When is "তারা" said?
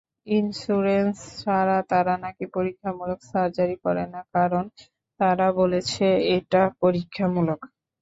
1.91-2.13, 5.19-5.47